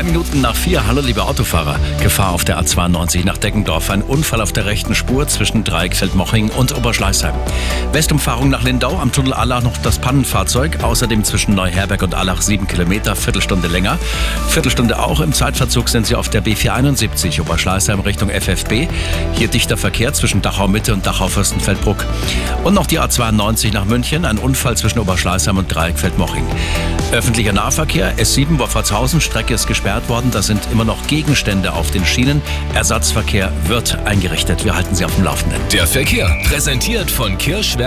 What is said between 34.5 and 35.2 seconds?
Wir halten Sie auf